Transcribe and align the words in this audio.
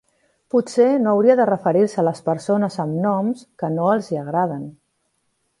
Potser 0.53 0.87
no 1.01 1.11
hauria 1.11 1.35
de 1.41 1.45
referir-se 1.49 2.01
a 2.03 2.07
les 2.09 2.23
persones 2.31 2.79
amb 2.87 2.99
noms 3.07 3.47
que 3.65 3.73
no 3.77 3.93
els 3.97 4.13
hi 4.15 4.23
agraden. 4.27 4.69